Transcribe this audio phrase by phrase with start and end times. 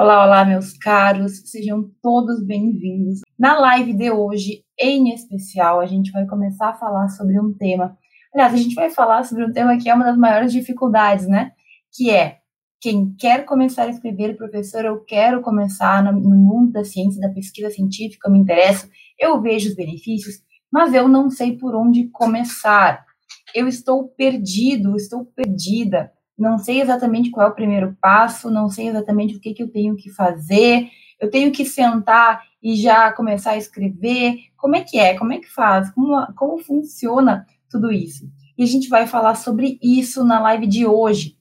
[0.00, 3.22] Olá, olá, meus caros, sejam todos bem-vindos.
[3.36, 7.98] Na live de hoje, em especial, a gente vai começar a falar sobre um tema.
[8.32, 11.50] Aliás, a gente vai falar sobre um tema que é uma das maiores dificuldades, né?
[11.92, 12.38] Que é
[12.80, 17.68] quem quer começar a escrever, professor, eu quero começar no, mundo da ciência, da pesquisa
[17.68, 18.88] científica, eu me interesso,
[19.18, 20.36] eu vejo os benefícios,
[20.72, 23.04] mas eu não sei por onde começar.
[23.52, 28.88] Eu estou perdido, estou perdida não sei exatamente qual é o primeiro passo, não sei
[28.88, 30.88] exatamente o que, que eu tenho que fazer,
[31.20, 34.38] eu tenho que sentar e já começar a escrever.
[34.56, 35.18] Como é que é?
[35.18, 35.90] Como é que faz?
[35.90, 38.30] Como, como funciona tudo isso?
[38.56, 41.36] E a gente vai falar sobre isso na live de hoje.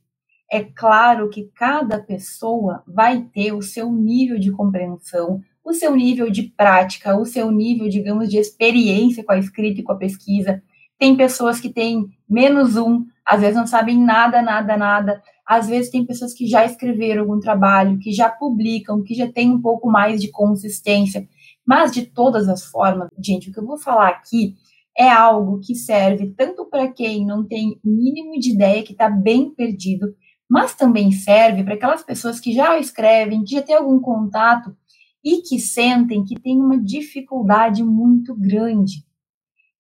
[0.52, 6.30] É claro que cada pessoa vai ter o seu nível de compreensão, o seu nível
[6.30, 10.64] de prática, o seu nível, digamos, de experiência com a escrita e com a pesquisa.
[11.00, 15.22] Tem pessoas que têm menos um, às vezes não sabem nada, nada, nada.
[15.46, 19.52] Às vezes tem pessoas que já escreveram algum trabalho, que já publicam, que já têm
[19.52, 21.28] um pouco mais de consistência.
[21.66, 24.56] Mas de todas as formas, gente, o que eu vou falar aqui
[24.98, 29.10] é algo que serve tanto para quem não tem o mínimo de ideia, que está
[29.10, 30.08] bem perdido,
[30.50, 34.76] mas também serve para aquelas pessoas que já escrevem, que já têm algum contato
[35.24, 39.06] e que sentem que tem uma dificuldade muito grande.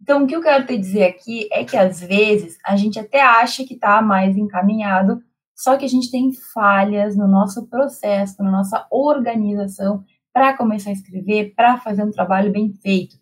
[0.07, 3.21] Então, o que eu quero te dizer aqui é que às vezes a gente até
[3.21, 5.21] acha que está mais encaminhado,
[5.53, 10.93] só que a gente tem falhas no nosso processo, na nossa organização para começar a
[10.93, 13.17] escrever, para fazer um trabalho bem feito.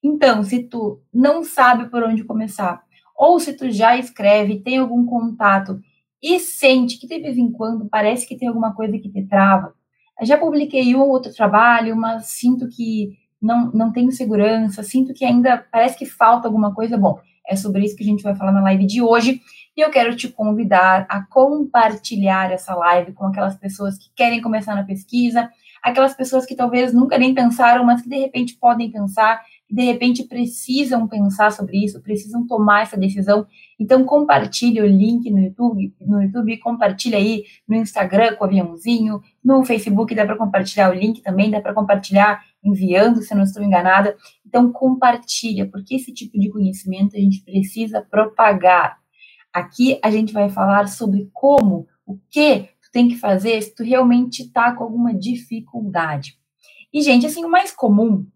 [0.00, 2.80] Então, se tu não sabe por onde começar,
[3.16, 5.80] ou se tu já escreve, tem algum contato
[6.22, 9.74] e sente que de vez em quando parece que tem alguma coisa que te trava.
[10.20, 15.14] Eu já publiquei um ou outro trabalho, mas sinto que não, não tenho segurança, sinto
[15.14, 16.98] que ainda parece que falta alguma coisa.
[16.98, 19.40] Bom, é sobre isso que a gente vai falar na live de hoje.
[19.76, 24.74] E eu quero te convidar a compartilhar essa live com aquelas pessoas que querem começar
[24.74, 25.48] na pesquisa,
[25.82, 29.82] aquelas pessoas que talvez nunca nem pensaram, mas que de repente podem pensar, que de
[29.82, 33.46] repente precisam pensar sobre isso, precisam tomar essa decisão.
[33.78, 39.22] Então compartilhe o link no YouTube, no YouTube, compartilha aí no Instagram com o aviãozinho,
[39.42, 43.44] no Facebook dá para compartilhar o link também, dá para compartilhar enviando, se eu não
[43.44, 44.16] estou enganada.
[44.46, 48.98] Então, compartilha, porque esse tipo de conhecimento a gente precisa propagar.
[49.52, 53.82] Aqui a gente vai falar sobre como, o que tu tem que fazer se tu
[53.82, 56.38] realmente está com alguma dificuldade.
[56.92, 58.26] E, gente, assim, o mais comum,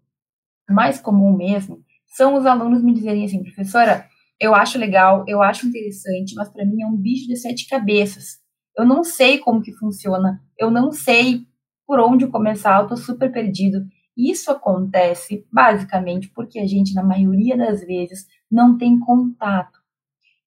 [0.69, 4.07] o mais comum mesmo, são os alunos me dizerem assim, professora,
[4.39, 8.39] eu acho legal, eu acho interessante, mas para mim é um bicho de sete cabeças.
[8.77, 11.45] Eu não sei como que funciona, eu não sei
[11.85, 13.85] por onde começar, eu tô super perdido.
[14.17, 19.79] Isso acontece basicamente porque a gente, na maioria das vezes, não tem contato.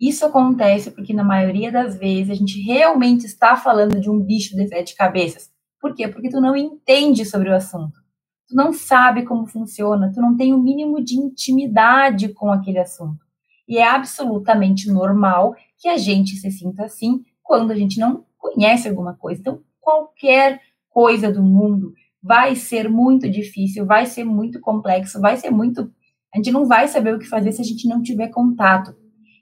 [0.01, 4.55] Isso acontece porque, na maioria das vezes, a gente realmente está falando de um bicho
[4.57, 5.51] de sete cabeças.
[5.81, 6.09] Por quê?
[6.09, 8.01] Porque tu não entende sobre o assunto.
[8.49, 13.27] Tu não sabe como funciona, tu não tem o mínimo de intimidade com aquele assunto.
[13.67, 18.89] E é absolutamente normal que a gente se sinta assim quando a gente não conhece
[18.89, 19.41] alguma coisa.
[19.41, 21.93] Então, qualquer coisa do mundo
[22.29, 25.91] vai ser muito difícil, vai ser muito complexo, vai ser muito.
[26.33, 28.95] A gente não vai saber o que fazer se a gente não tiver contato.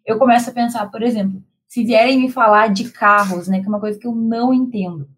[0.07, 3.69] Eu começo a pensar, por exemplo, se vierem me falar de carros, né, que é
[3.69, 5.09] uma coisa que eu não entendo.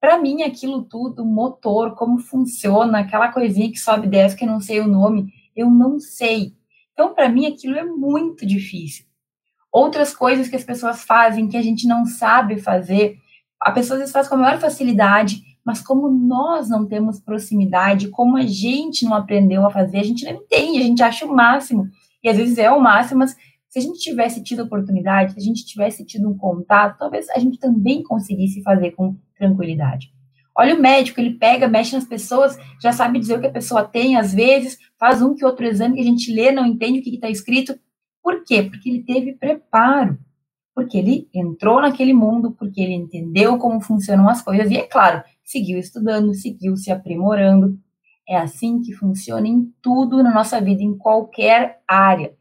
[0.00, 4.48] Para mim, aquilo tudo, motor, como funciona, aquela coisinha que sobe e desce, que eu
[4.48, 6.52] não sei o nome, eu não sei.
[6.92, 9.04] Então, para mim, aquilo é muito difícil.
[9.70, 13.18] Outras coisas que as pessoas fazem que a gente não sabe fazer,
[13.60, 18.08] a pessoa às vezes faz com a maior facilidade, mas como nós não temos proximidade,
[18.08, 21.36] como a gente não aprendeu a fazer, a gente não entende, a gente acha o
[21.36, 21.86] máximo.
[22.24, 23.36] E às vezes é o máximo, mas
[23.68, 27.38] se a gente tivesse tido oportunidade, se a gente tivesse tido um contato, talvez a
[27.38, 30.10] gente também conseguisse fazer com tranquilidade.
[30.56, 33.84] Olha o médico, ele pega, mexe nas pessoas, já sabe dizer o que a pessoa
[33.84, 37.02] tem, às vezes, faz um que outro exame que a gente lê, não entende o
[37.02, 37.78] que está escrito.
[38.22, 38.62] Por quê?
[38.62, 40.18] Porque ele teve preparo.
[40.74, 45.22] Porque ele entrou naquele mundo, porque ele entendeu como funcionam as coisas, e é claro,
[45.48, 47.78] seguiu estudando, seguiu se aprimorando.
[48.28, 52.36] É assim que funciona em tudo na nossa vida, em qualquer área.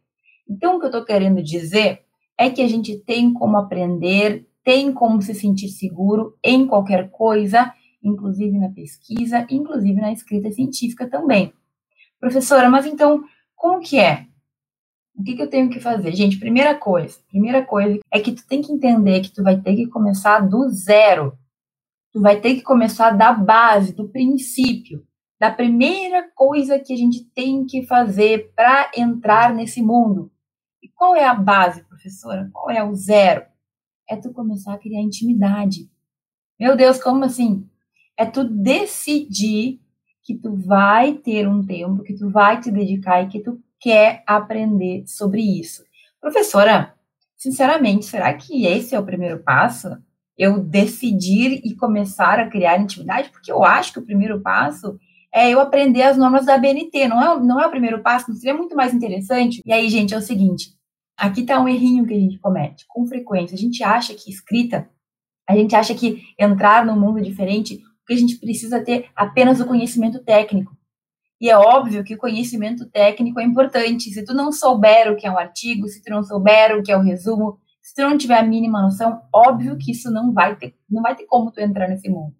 [0.47, 2.01] Então, o que eu estou querendo dizer
[2.37, 7.73] é que a gente tem como aprender, tem como se sentir seguro em qualquer coisa,
[8.03, 11.53] inclusive na pesquisa, inclusive na escrita científica também.
[12.19, 13.23] Professora, mas então,
[13.55, 14.25] como que é?
[15.15, 16.13] O que, que eu tenho que fazer?
[16.13, 19.75] Gente, primeira coisa, primeira coisa é que tu tem que entender que tu vai ter
[19.77, 21.37] que começar do zero.
[22.11, 25.05] Tu vai ter que começar da base, do princípio,
[25.39, 30.31] da primeira coisa que a gente tem que fazer para entrar nesse mundo.
[30.81, 32.49] E qual é a base, professora?
[32.53, 33.45] Qual é o zero?
[34.09, 35.89] É tu começar a criar intimidade.
[36.59, 37.69] Meu Deus, como assim?
[38.17, 39.79] é tu decidir
[40.23, 44.23] que tu vai ter um tempo, que tu vai te dedicar e que tu quer
[44.25, 45.83] aprender sobre isso.
[46.19, 46.95] Professora,
[47.37, 49.95] sinceramente, será que esse é o primeiro passo?
[50.37, 53.29] Eu decidir e começar a criar intimidade?
[53.29, 54.97] Porque eu acho que o primeiro passo
[55.33, 58.35] é eu aprender as normas da BNT, não é, não é o primeiro passo, não
[58.35, 59.61] seria muito mais interessante?
[59.65, 60.71] E aí, gente, é o seguinte,
[61.17, 64.89] aqui está um errinho que a gente comete, com frequência, a gente acha que escrita,
[65.47, 69.65] a gente acha que entrar num mundo diferente, que a gente precisa ter apenas o
[69.65, 70.75] conhecimento técnico.
[71.39, 74.11] E é óbvio que o conhecimento técnico é importante.
[74.11, 76.91] Se tu não souber o que é um artigo, se tu não souber o que
[76.91, 80.57] é o resumo, se tu não tiver a mínima noção, óbvio que isso não vai
[80.57, 82.35] ter, não vai ter como tu entrar nesse mundo.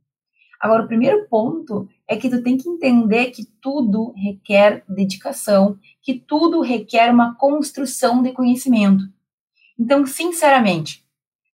[0.60, 6.16] Agora, o primeiro ponto é que tu tem que entender que tudo requer dedicação, que
[6.16, 9.06] tudo requer uma construção de conhecimento.
[9.80, 11.06] Então, sinceramente,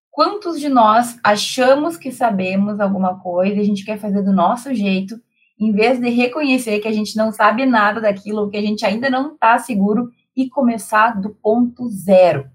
[0.10, 4.74] quantos de nós achamos que sabemos alguma coisa e a gente quer fazer do nosso
[4.74, 5.22] jeito,
[5.60, 9.08] em vez de reconhecer que a gente não sabe nada daquilo, que a gente ainda
[9.08, 12.50] não está seguro e começar do ponto zero?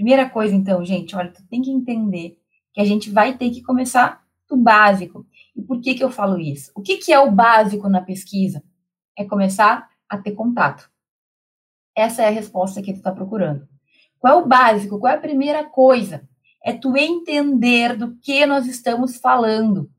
[0.00, 2.38] Primeira coisa, então, gente, olha, tu tem que entender
[2.72, 5.26] que a gente vai ter que começar do básico.
[5.54, 6.72] E por que, que eu falo isso?
[6.74, 8.62] O que, que é o básico na pesquisa?
[9.14, 10.90] É começar a ter contato.
[11.94, 13.68] Essa é a resposta que tu está procurando.
[14.18, 14.98] Qual é o básico?
[14.98, 16.26] Qual é a primeira coisa?
[16.64, 19.90] É tu entender do que nós estamos falando.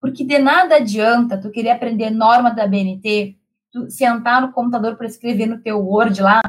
[0.00, 3.36] Porque de nada adianta tu querer aprender norma da BNT,
[3.70, 6.40] tu sentar no computador para escrever no teu Word lá,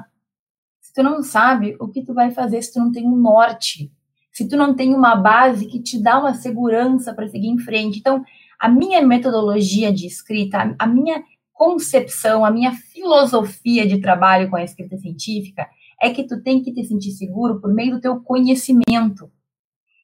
[0.97, 3.91] tu não sabe o que tu vai fazer se tu não tem um norte,
[4.31, 7.99] se tu não tem uma base que te dá uma segurança para seguir em frente.
[7.99, 8.25] Então,
[8.59, 11.23] a minha metodologia de escrita, a minha
[11.53, 15.67] concepção, a minha filosofia de trabalho com a escrita científica
[16.01, 19.29] é que tu tem que te sentir seguro por meio do teu conhecimento.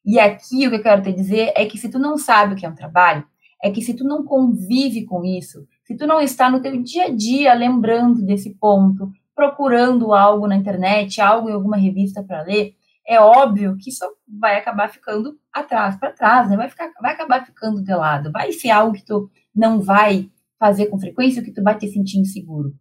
[0.06, 2.56] E aqui o que eu quero te dizer é que se tu não sabe o
[2.56, 3.26] que é um trabalho,
[3.60, 7.06] é que se tu não convive com isso, se tu não está no teu dia
[7.06, 12.74] a dia lembrando desse ponto, procurando algo na internet, algo em alguma revista para ler,
[13.06, 16.56] é óbvio que isso vai acabar ficando atrás, para trás, né?
[16.56, 18.32] Vai, ficar, vai acabar ficando de lado.
[18.32, 22.18] Vai ser algo que tu não vai fazer com frequência, que tu vai te sentir
[22.18, 22.74] inseguro.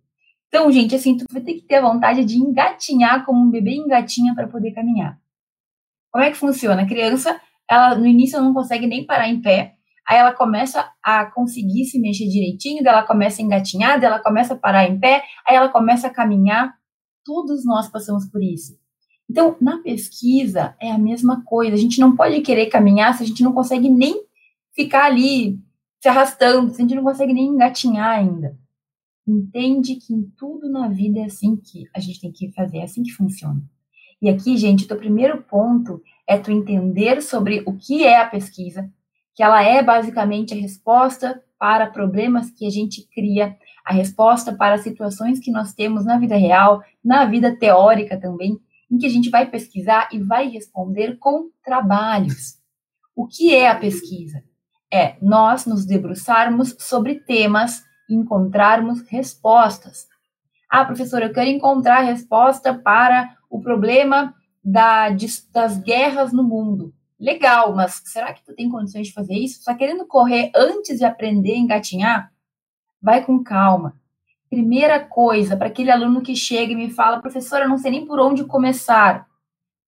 [0.48, 3.72] Então, gente, assim, tu vai ter que ter a vontade de engatinhar como um bebê
[3.72, 5.20] engatinha para poder caminhar.
[6.12, 6.84] Como é que funciona?
[6.84, 9.74] A criança, ela no início não consegue nem parar em pé,
[10.08, 14.58] aí ela começa a conseguir se mexer direitinho, ela começa a engatinhar, ela começa a
[14.58, 16.74] parar em pé, aí ela começa a caminhar.
[17.24, 18.78] Todos nós passamos por isso.
[19.30, 21.74] Então, na pesquisa é a mesma coisa.
[21.74, 24.22] A gente não pode querer caminhar se a gente não consegue nem
[24.74, 25.60] ficar ali
[26.02, 28.58] se arrastando, se a gente não consegue nem engatinhar ainda.
[29.26, 32.84] Entende que em tudo na vida é assim que a gente tem que fazer, é
[32.84, 33.64] assim que funciona.
[34.22, 38.92] E aqui, gente, o primeiro ponto é tu entender sobre o que é a pesquisa,
[39.35, 44.77] que ela é basicamente a resposta para problemas que a gente cria, a resposta para
[44.77, 48.59] situações que nós temos na vida real, na vida teórica também,
[48.91, 52.59] em que a gente vai pesquisar e vai responder com trabalhos.
[53.15, 54.44] O que é a pesquisa?
[54.91, 60.07] É nós nos debruçarmos sobre temas e encontrarmos respostas.
[60.69, 64.33] Ah, professora, eu quero encontrar resposta para o problema
[64.63, 65.09] da,
[65.51, 66.94] das guerras no mundo.
[67.24, 69.60] Legal, mas será que tu tem condições de fazer isso?
[69.60, 72.34] Está querendo correr antes de aprender a engatinhar?
[73.02, 73.97] Vai com calma.
[74.50, 78.19] Primeira coisa, para aquele aluno que chega e me fala, professora, não sei nem por
[78.19, 79.26] onde começar.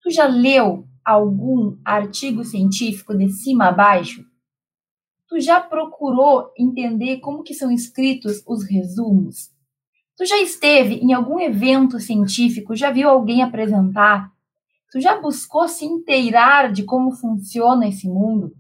[0.02, 4.24] Tu já leu algum artigo científico de cima a baixo?
[5.28, 9.52] Tu já procurou entender como que são escritos os resumos?
[10.16, 14.32] Tu já esteve em algum evento científico, já viu alguém apresentar?
[14.96, 18.54] Tu já buscou se inteirar de como funciona esse mundo?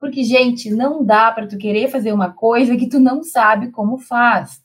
[0.00, 3.98] Porque, gente, não dá para tu querer fazer uma coisa que tu não sabe como
[3.98, 4.64] faz.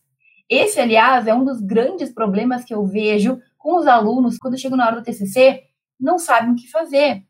[0.49, 4.77] Esse, aliás, é um dos grandes problemas que eu vejo com os alunos quando chegam
[4.77, 5.63] na hora do TCC,
[5.99, 7.25] não sabem o que fazer.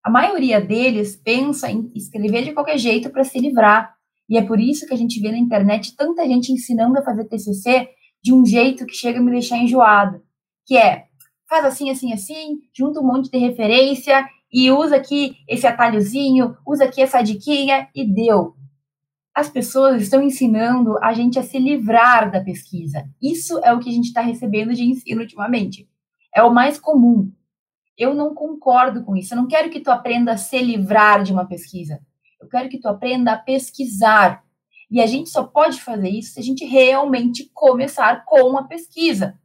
[0.00, 3.96] A maioria deles pensa em escrever de qualquer jeito para se livrar.
[4.28, 7.24] E é por isso que a gente vê na internet tanta gente ensinando a fazer
[7.24, 7.88] TCC
[8.22, 10.22] de um jeito que chega a me deixar enjoada,
[10.64, 11.07] que é
[11.48, 16.84] faz assim, assim, assim, junta um monte de referência e usa aqui esse atalhozinho, usa
[16.84, 18.58] aqui essa diquinha e deu
[19.38, 23.08] as pessoas estão ensinando a gente a se livrar da pesquisa.
[23.22, 25.88] Isso é o que a gente está recebendo de ensino ultimamente.
[26.34, 27.30] É o mais comum.
[27.96, 29.32] Eu não concordo com isso.
[29.32, 32.00] Eu não quero que tu aprenda a se livrar de uma pesquisa.
[32.40, 34.42] Eu quero que tu aprenda a pesquisar.
[34.90, 39.38] E a gente só pode fazer isso se a gente realmente começar com a pesquisa.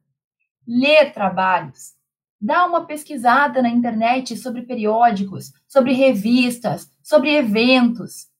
[0.67, 1.93] Ler trabalhos.
[2.39, 8.34] Dá uma pesquisada na internet sobre periódicos, sobre revistas, sobre eventos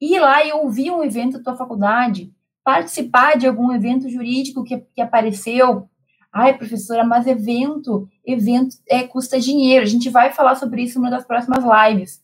[0.00, 2.32] ir lá e ouvir um evento da tua faculdade,
[2.62, 5.88] participar de algum evento jurídico que, que apareceu.
[6.32, 9.84] Ai, professora, mas evento, evento é, custa dinheiro.
[9.84, 12.22] A gente vai falar sobre isso numa das próximas lives.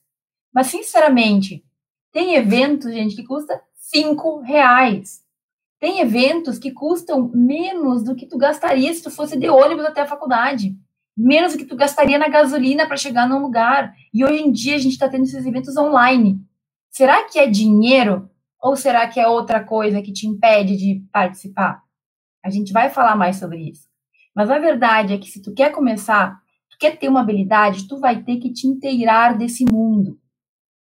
[0.52, 1.64] Mas, sinceramente,
[2.12, 5.22] tem eventos, gente, que custa cinco reais.
[5.80, 10.02] Tem eventos que custam menos do que tu gastaria se tu fosse de ônibus até
[10.02, 10.76] a faculdade.
[11.16, 13.94] Menos do que tu gastaria na gasolina para chegar num lugar.
[14.12, 16.38] E hoje em dia a gente está tendo esses eventos online.
[16.90, 18.28] Será que é dinheiro
[18.60, 21.82] ou será que é outra coisa que te impede de participar?
[22.44, 23.88] A gente vai falar mais sobre isso.
[24.34, 27.98] Mas a verdade é que se tu quer começar, tu quer ter uma habilidade, tu
[27.98, 30.18] vai ter que te inteirar desse mundo.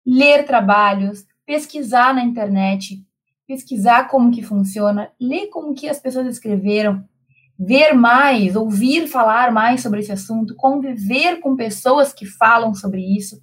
[0.07, 3.05] Ler trabalhos, pesquisar na internet,
[3.49, 7.03] pesquisar como que funciona, ler como que as pessoas escreveram,
[7.59, 13.41] ver mais, ouvir falar mais sobre esse assunto, conviver com pessoas que falam sobre isso.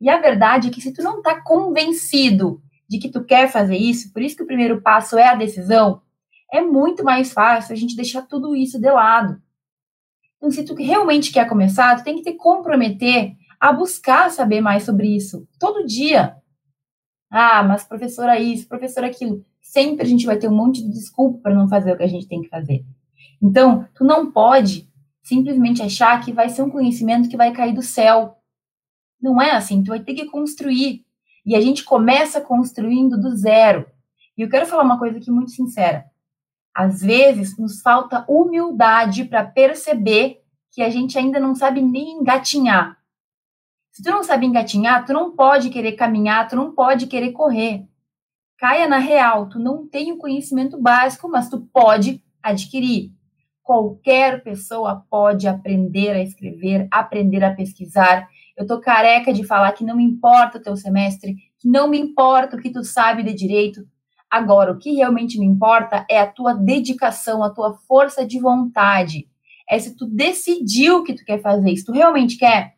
[0.00, 3.76] E a verdade é que se tu não está convencido de que tu quer fazer
[3.76, 6.00] isso, por isso que o primeiro passo é a decisão,
[6.50, 9.40] é muito mais fácil a gente deixar tudo isso de lado.
[10.38, 14.82] Então, se tu realmente quer começar, tu tem que te comprometer a buscar saber mais
[14.82, 16.36] sobre isso todo dia.
[17.34, 19.42] Ah, mas professora isso, professora aquilo.
[19.62, 22.08] Sempre a gente vai ter um monte de desculpa para não fazer o que a
[22.08, 22.84] gente tem que fazer.
[23.40, 24.86] Então, tu não pode
[25.22, 28.36] simplesmente achar que vai ser um conhecimento que vai cair do céu.
[29.18, 31.06] Não é assim, tu vai ter que construir.
[31.46, 33.86] E a gente começa construindo do zero.
[34.36, 36.04] E eu quero falar uma coisa aqui muito sincera.
[36.74, 42.98] Às vezes nos falta humildade para perceber que a gente ainda não sabe nem engatinhar.
[43.92, 47.86] Se tu não sabe engatinhar, tu não pode querer caminhar, tu não pode querer correr.
[48.56, 53.12] Caia na real, tu não tem o conhecimento básico, mas tu pode adquirir.
[53.62, 59.84] Qualquer pessoa pode aprender a escrever, aprender a pesquisar, eu tô careca de falar que
[59.84, 63.34] não me importa o teu semestre, que não me importa o que tu sabe de
[63.34, 63.86] direito.
[64.30, 69.28] Agora, o que realmente me importa é a tua dedicação, a tua força de vontade.
[69.68, 72.71] É se tu decidiu que tu quer fazer, se tu realmente quer,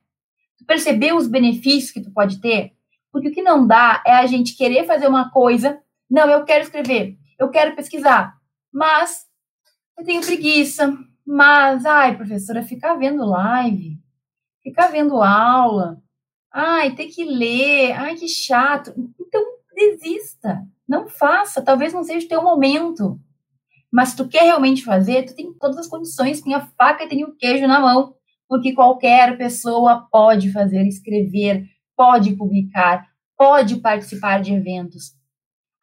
[0.64, 2.72] tu percebeu os benefícios que tu pode ter.
[3.12, 5.78] Porque o que não dá é a gente querer fazer uma coisa,
[6.10, 8.34] não, eu quero escrever, eu quero pesquisar,
[8.72, 9.26] mas
[9.96, 13.98] eu tenho preguiça, mas, ai, professora, ficar vendo live,
[14.62, 16.02] ficar vendo aula,
[16.52, 18.92] ai, ter que ler, ai, que chato.
[19.20, 19.42] Então,
[19.74, 23.20] desista, não faça, talvez não seja o teu momento.
[23.92, 27.08] Mas se tu quer realmente fazer, tu tem todas as condições, tem a faca e
[27.08, 28.14] tem o queijo na mão,
[28.48, 35.12] porque qualquer pessoa pode fazer, escrever, pode publicar, pode participar de eventos.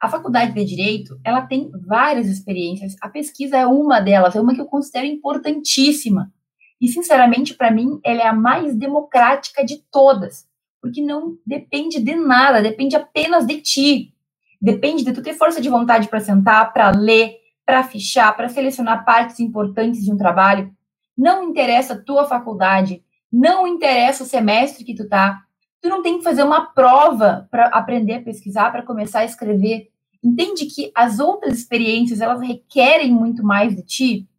[0.02, 2.96] A faculdade de Direito, ela tem várias experiências.
[3.02, 6.34] A pesquisa é uma delas, é uma que eu considero importantíssima.
[6.82, 10.48] E, sinceramente, para mim, ela é a mais democrática de todas,
[10.82, 14.16] porque não depende de nada, depende apenas de ti.
[14.60, 19.06] Depende de tu ter força de vontade para sentar, para ler, para fichar, para selecionar
[19.06, 20.74] partes importantes de um trabalho.
[21.18, 25.44] Não interessa a tua faculdade, não interessa o semestre que tu tá.
[25.82, 29.90] Tu não tem que fazer uma prova para aprender a pesquisar, para começar a escrever.
[30.24, 34.30] Entende que as outras experiências, elas requerem muito mais de ti?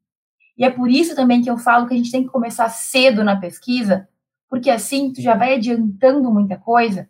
[0.57, 3.25] E é por isso também que eu falo que a gente tem que começar cedo
[3.25, 4.09] na pesquisa,
[4.49, 7.09] porque assim tu já vai adiantando muita coisa.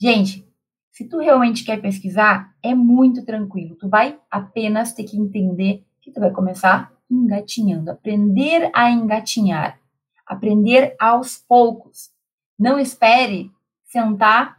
[0.00, 0.46] Gente,
[0.92, 3.76] se tu realmente quer pesquisar, é muito tranquilo.
[3.76, 9.78] Tu vai apenas ter que entender que tu vai começar engatinhando, aprender a engatinhar,
[10.26, 12.10] aprender aos poucos.
[12.58, 13.50] Não espere
[13.84, 14.56] sentar,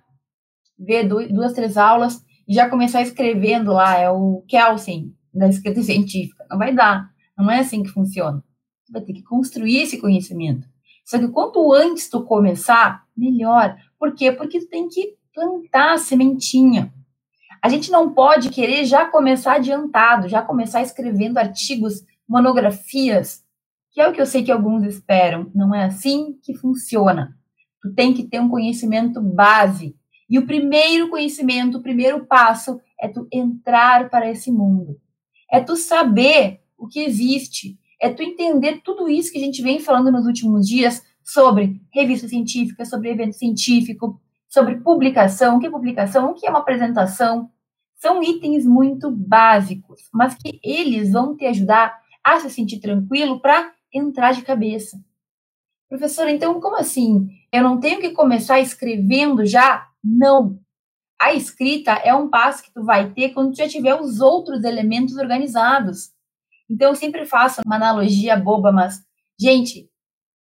[0.77, 6.45] ver duas, três aulas e já começar escrevendo lá, é o Kelsen da escrita científica.
[6.49, 7.09] Não vai dar.
[7.37, 8.43] Não é assim que funciona.
[8.85, 10.67] Tu vai ter que construir esse conhecimento.
[11.05, 13.75] Só que quanto antes tu começar, melhor.
[13.97, 14.31] Por quê?
[14.31, 16.93] Porque tu tem que plantar a sementinha.
[17.61, 23.43] A gente não pode querer já começar adiantado, já começar escrevendo artigos, monografias,
[23.91, 25.51] que é o que eu sei que alguns esperam.
[25.53, 27.37] Não é assim que funciona.
[27.81, 29.95] Tu tem que ter um conhecimento base.
[30.29, 34.99] E o primeiro conhecimento, o primeiro passo é tu entrar para esse mundo.
[35.51, 37.77] É tu saber o que existe.
[38.01, 42.27] É tu entender tudo isso que a gente vem falando nos últimos dias sobre revista
[42.27, 47.49] científica, sobre evento científico, sobre publicação, o que é publicação, o que é uma apresentação.
[47.95, 53.71] São itens muito básicos, mas que eles vão te ajudar a se sentir tranquilo para
[53.93, 54.97] entrar de cabeça.
[55.89, 57.29] Professora, então como assim?
[57.51, 59.87] Eu não tenho que começar escrevendo já?
[60.03, 60.59] Não.
[61.21, 64.63] A escrita é um passo que tu vai ter quando tu já tiver os outros
[64.63, 66.11] elementos organizados.
[66.69, 69.01] Então, eu sempre faço uma analogia boba, mas,
[69.39, 69.89] gente,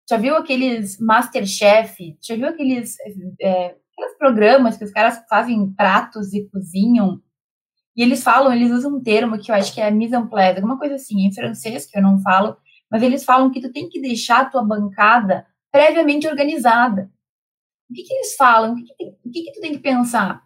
[0.10, 2.18] já viu aqueles Masterchef?
[2.22, 2.96] Já viu aqueles,
[3.40, 7.22] é, aqueles programas que os caras fazem pratos e cozinham,
[7.96, 10.56] e eles falam, eles usam um termo que eu acho que é mise en place,
[10.56, 12.56] alguma coisa assim, em francês, que eu não falo,
[12.90, 17.12] mas eles falam que tu tem que deixar a tua bancada previamente organizada.
[17.90, 18.74] O que, que eles falam?
[18.74, 20.44] O, que, que, tem, o que, que tu tem que pensar?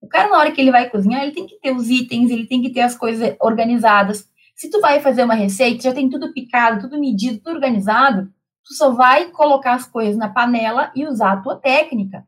[0.00, 2.46] O cara, na hora que ele vai cozinhar, ele tem que ter os itens, ele
[2.46, 4.28] tem que ter as coisas organizadas.
[4.54, 8.32] Se tu vai fazer uma receita, já tem tudo picado, tudo medido, tudo organizado,
[8.64, 12.26] tu só vai colocar as coisas na panela e usar a tua técnica.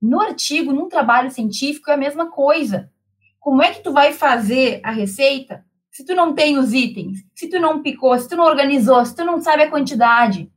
[0.00, 2.92] No artigo, num trabalho científico, é a mesma coisa.
[3.44, 7.46] Como é que tu vai fazer a receita se tu não tem os itens, se
[7.46, 10.50] tu não picou, se tu não organizou, se tu não sabe a quantidade?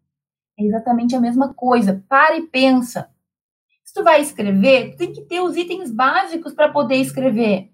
[0.57, 2.01] É exatamente a mesma coisa.
[2.07, 3.09] Para e pensa.
[3.83, 7.69] Se tu vai escrever, tu tem que ter os itens básicos para poder escrever.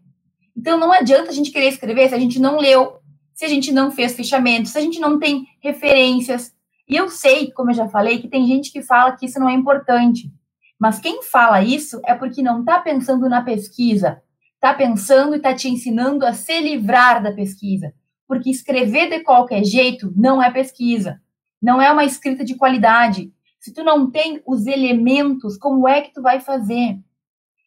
[0.57, 2.97] Então não adianta a gente querer escrever se a gente não leu,
[3.35, 6.51] se a gente não fez fechamento, se a gente não tem referências.
[6.89, 9.47] E eu sei, como eu já falei, que tem gente que fala que isso não
[9.47, 10.33] é importante.
[10.79, 14.19] Mas quem fala isso é porque não está pensando na pesquisa,
[14.63, 17.93] está pensando e está te ensinando a se livrar da pesquisa.
[18.25, 21.21] Porque escrever de qualquer jeito não é pesquisa,
[21.61, 23.33] não é uma escrita de qualidade.
[23.59, 26.97] Se tu não tem os elementos, como é que tu vai fazer?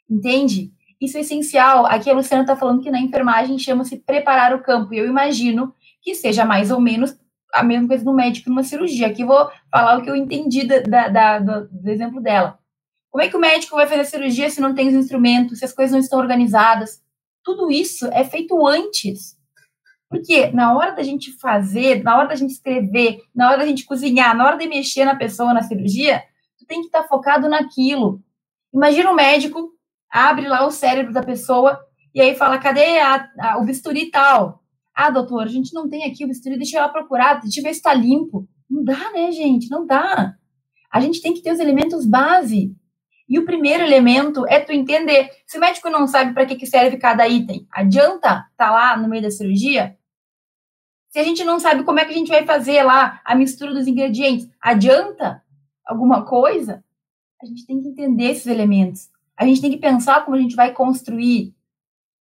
[0.08, 0.72] Entende?
[0.98, 1.84] Isso é essencial.
[1.84, 4.94] Aqui a Luciana está falando que na enfermagem chama-se preparar o campo.
[4.94, 7.14] E eu imagino que seja mais ou menos
[7.52, 9.08] a mesma coisa no médico numa cirurgia.
[9.08, 12.58] Aqui vou falar o que eu entendi da, da, do, do exemplo dela.
[13.16, 15.64] Como é que o médico vai fazer a cirurgia se não tem os instrumentos, se
[15.64, 17.02] as coisas não estão organizadas?
[17.42, 19.38] Tudo isso é feito antes.
[20.06, 23.86] Porque na hora da gente fazer, na hora da gente escrever, na hora da gente
[23.86, 26.22] cozinhar, na hora de mexer na pessoa na cirurgia,
[26.58, 28.20] tu tem que estar focado naquilo.
[28.70, 29.72] Imagina o um médico
[30.10, 31.80] abre lá o cérebro da pessoa
[32.14, 34.62] e aí fala: cadê a, a, o bisturi tal?
[34.94, 37.72] Ah, doutor, a gente não tem aqui o bisturi, deixa lá procurar, deixa eu ver
[37.72, 38.46] se está limpo.
[38.68, 39.70] Não dá, né, gente?
[39.70, 40.34] Não dá.
[40.92, 42.76] A gente tem que ter os elementos base.
[43.28, 45.30] E o primeiro elemento é tu entender.
[45.46, 49.08] Se o médico não sabe para que, que serve cada item, adianta tá lá no
[49.08, 49.96] meio da cirurgia?
[51.08, 53.72] Se a gente não sabe como é que a gente vai fazer lá a mistura
[53.72, 55.42] dos ingredientes, adianta
[55.84, 56.84] alguma coisa?
[57.42, 59.08] A gente tem que entender esses elementos.
[59.36, 61.54] A gente tem que pensar como a gente vai construir.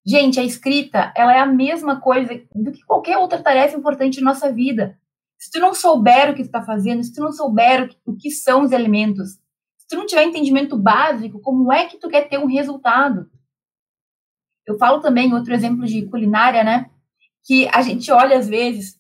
[0.06, 4.32] Gente, a escrita, ela é a mesma coisa do que qualquer outra tarefa importante na
[4.32, 5.00] nossa vida.
[5.38, 7.98] Se tu não souber o que tu está fazendo, se tu não souber o que,
[8.06, 9.40] o que são os elementos,
[9.88, 13.30] se tu não tiver entendimento básico, como é que tu quer ter um resultado?
[14.66, 16.90] Eu falo também outro exemplo de culinária, né?
[17.46, 19.00] Que a gente olha às vezes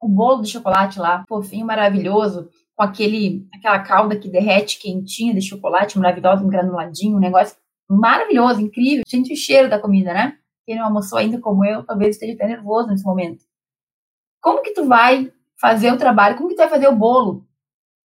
[0.00, 5.40] o bolo de chocolate lá, fofinho, maravilhoso, com aquele, aquela calda que derrete quentinha de
[5.40, 7.56] chocolate, maravilhosa, um granuladinho, um negócio
[7.88, 9.04] maravilhoso, incrível.
[9.06, 10.36] Sente o cheiro da comida, né?
[10.66, 13.44] Quem não almoçou ainda como eu, talvez esteja até nervoso nesse momento.
[14.40, 16.36] Como que tu vai fazer o trabalho?
[16.36, 17.47] Como que tu vai fazer o bolo?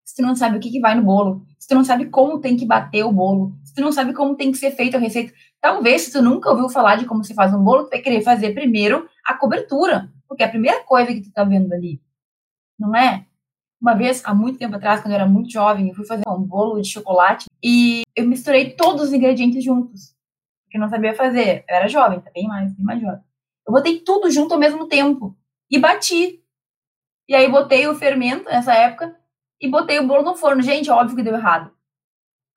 [0.06, 2.40] Se tu não sabe o que, que vai no bolo, se tu não sabe como
[2.40, 5.00] tem que bater o bolo, se tu não sabe como tem que ser feita a
[5.00, 5.34] receita.
[5.62, 8.22] Talvez, se tu nunca ouviu falar de como se faz um bolo, tu vai querer
[8.22, 12.02] fazer primeiro a cobertura, porque é a primeira coisa que tu tá vendo ali.
[12.78, 13.26] Não é?
[13.80, 16.44] Uma vez, há muito tempo atrás, quando eu era muito jovem, eu fui fazer um
[16.44, 20.16] bolo de chocolate e eu misturei todos os ingredientes juntos,
[20.64, 21.64] porque eu não sabia fazer.
[21.70, 23.22] Eu era jovem, tá bem mais, bem mais jovem.
[23.66, 25.36] Eu botei tudo junto ao mesmo tempo
[25.70, 26.44] e bati.
[27.30, 29.16] E aí botei o fermento nessa época
[29.62, 30.62] e botei o bolo no forno.
[30.62, 31.72] Gente, óbvio que deu errado.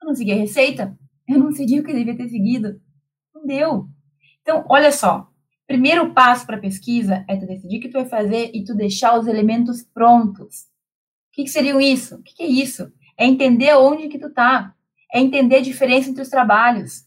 [0.00, 2.80] Eu não segui a receita, eu não segui o que devia ter seguido.
[3.34, 3.86] Não deu.
[4.40, 5.28] Então, olha só.
[5.66, 9.18] Primeiro passo para pesquisa é tu decidir o que tu vai fazer e tu deixar
[9.18, 10.62] os elementos prontos.
[11.28, 12.16] O que, que seriam isso?
[12.16, 12.92] O que, que é isso?
[13.16, 14.74] É entender onde que tu tá.
[15.12, 17.06] É entender a diferença entre os trabalhos.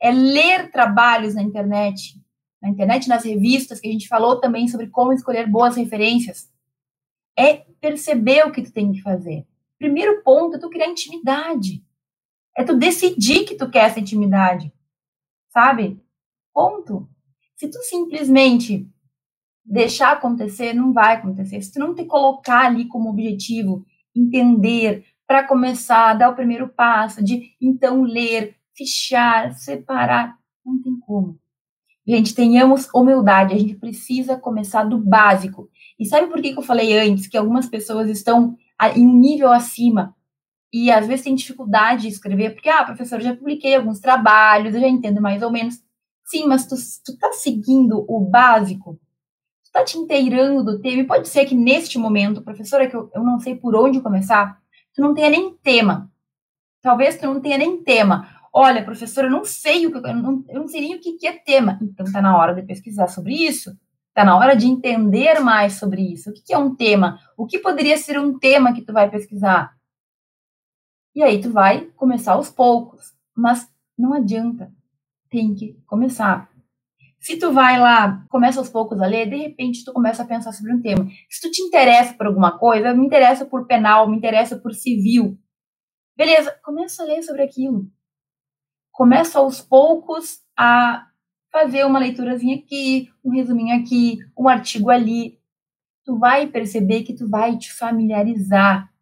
[0.00, 2.20] É ler trabalhos na internet.
[2.60, 6.52] Na internet, nas revistas, que a gente falou também sobre como escolher boas referências
[7.38, 9.46] é perceber o que tu tem que fazer.
[9.78, 11.84] Primeiro ponto é tu criar intimidade.
[12.56, 14.72] É tu decidir que tu quer essa intimidade.
[15.50, 16.00] Sabe?
[16.54, 17.06] Ponto.
[17.56, 18.88] Se tu simplesmente
[19.62, 21.60] deixar acontecer, não vai acontecer.
[21.60, 23.84] Se tu não te colocar ali como objetivo,
[24.16, 31.38] entender, para começar, dar o primeiro passo, de então ler, fichar, separar, não tem como.
[32.06, 35.68] Gente, tenhamos humildade, a gente precisa começar do básico.
[35.98, 38.56] E sabe por que, que eu falei antes que algumas pessoas estão
[38.96, 40.14] em um nível acima
[40.72, 42.50] e às vezes têm dificuldade de escrever?
[42.50, 45.76] Porque, ah, professor, já publiquei alguns trabalhos, eu já entendo mais ou menos.
[46.24, 48.98] Sim, mas tu, tu tá seguindo o básico?
[49.64, 51.02] Tu tá te inteirando do tema?
[51.02, 54.58] E pode ser que neste momento, professora, que eu, eu não sei por onde começar,
[54.94, 56.10] tu não tenha nem tema.
[56.82, 58.28] Talvez tu não tenha nem tema.
[58.52, 61.12] Olha, professora, eu não sei o que eu não, eu não sei nem o que,
[61.12, 61.78] que é tema.
[61.80, 63.76] Então tá na hora de pesquisar sobre isso
[64.14, 66.30] Está na hora de entender mais sobre isso.
[66.30, 67.18] O que é um tema?
[67.36, 69.76] O que poderia ser um tema que tu vai pesquisar?
[71.12, 73.12] E aí tu vai começar aos poucos.
[73.36, 74.72] mas não adianta.
[75.28, 76.48] Tem que começar.
[77.18, 80.52] Se tu vai lá, começa aos poucos a ler, de repente tu começa a pensar
[80.52, 81.08] sobre um tema.
[81.28, 85.36] Se tu te interessa por alguma coisa, me interessa por penal, me interessa por civil.
[86.16, 87.90] Beleza, começa a ler sobre aquilo.
[88.92, 91.04] Começa aos poucos a
[91.54, 95.38] fazer uma leiturazinha aqui, um resuminho aqui, um artigo ali.
[96.04, 98.92] Tu vai perceber que tu vai te familiarizar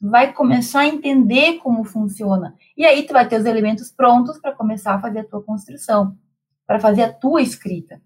[0.00, 2.56] vai começar a entender como funciona.
[2.76, 6.16] E aí tu vai ter os elementos prontos para começar a fazer a tua construção,
[6.66, 7.96] para fazer a tua escrita.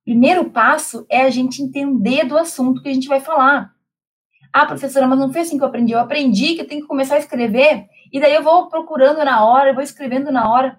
[0.00, 3.74] O primeiro passo é a gente entender do assunto que a gente vai falar.
[4.52, 5.92] Ah, professora, mas não foi assim que eu aprendi.
[5.92, 9.44] Eu aprendi que eu tenho que começar a escrever e daí eu vou procurando na
[9.44, 10.78] hora, eu vou escrevendo na hora.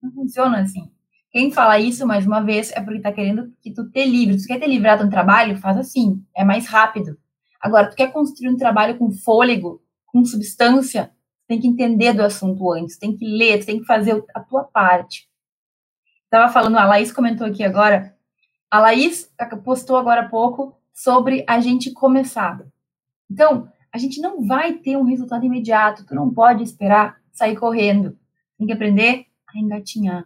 [0.00, 0.93] Não funciona assim.
[1.34, 4.36] Quem fala isso, mais uma vez, é porque está querendo que tu te livre.
[4.36, 7.18] Tu quer ter livrado um trabalho, faz assim, é mais rápido.
[7.60, 11.10] Agora, tu quer construir um trabalho com fôlego, com substância,
[11.48, 15.28] tem que entender do assunto antes, tem que ler, tem que fazer a tua parte.
[16.22, 18.16] Estava falando, a Laís comentou aqui agora,
[18.70, 19.28] a Laís
[19.64, 22.64] postou agora há pouco sobre a gente começar.
[23.28, 28.16] Então, a gente não vai ter um resultado imediato, tu não pode esperar sair correndo.
[28.56, 30.24] Tem que aprender a engatinhar.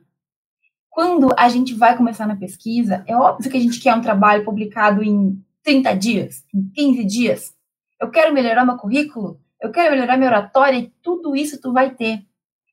[0.91, 4.45] Quando a gente vai começar na pesquisa, é óbvio que a gente quer um trabalho
[4.45, 7.55] publicado em 30 dias, em 15 dias.
[8.01, 11.95] Eu quero melhorar meu currículo, eu quero melhorar minha oratória e tudo isso tu vai
[11.95, 12.25] ter.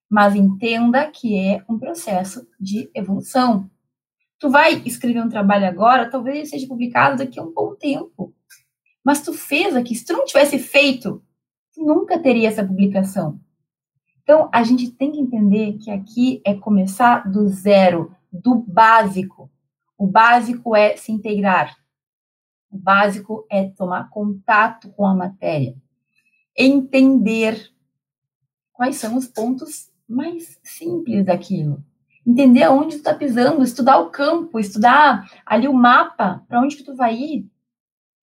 [0.10, 3.70] Mas entenda que é um processo de evolução.
[4.40, 8.34] Tu vai escrever um trabalho agora, talvez ele seja publicado daqui a um bom tempo.
[9.04, 11.24] Mas tu fez aqui, se tu não tivesse feito,
[11.74, 13.40] tu nunca teria essa publicação.
[14.26, 19.50] Então, a gente tem que entender que aqui é começar do zero, do básico.
[19.98, 21.74] O básico é se integrar.
[22.70, 25.74] O básico é tomar contato com a matéria
[26.56, 27.70] entender
[28.72, 31.84] quais são os pontos mais simples daquilo.
[32.26, 36.84] Entender onde tu está pisando, estudar o campo, estudar ali o mapa, para onde que
[36.84, 37.48] tu vai ir.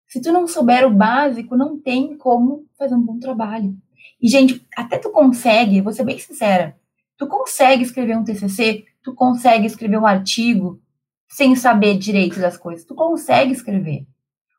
[0.08, 3.78] Se tu não souber o básico, não tem como fazer um bom trabalho.
[4.22, 6.76] E, gente, até tu consegue, vou ser bem sincera,
[7.18, 10.82] tu consegue escrever um TCC, tu consegue escrever um artigo
[11.30, 14.06] sem saber direito das coisas, tu consegue escrever.